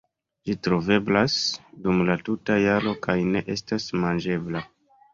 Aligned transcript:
Ĝi 0.47 0.53
troveblas 0.67 1.35
dum 1.85 2.03
la 2.09 2.17
tuta 2.31 2.59
jaro 2.65 2.97
kaj 3.07 3.19
ne 3.31 3.47
estas 3.61 3.91
manĝebla. 4.05 4.69